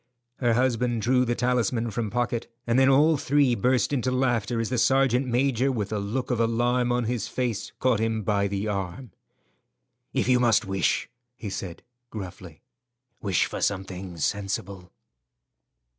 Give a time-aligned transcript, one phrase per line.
[0.37, 4.69] Her husband drew the talisman from pocket, and then all three burst into laughter as
[4.71, 8.67] the sergeant major, with a look of alarm on his face, caught him by the
[8.67, 9.11] arm.
[10.11, 12.63] "If you must wish," he said, gruffly,
[13.21, 14.91] "wish for something sensible."